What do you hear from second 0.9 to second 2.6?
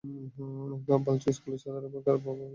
বলছে স্কুলের ছাত্রদের উপর খারাপ প্রভাব পড়ছে।